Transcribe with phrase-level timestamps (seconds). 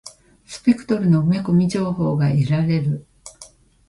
[0.47, 3.05] スペクトルの埋め込み情報が得られる。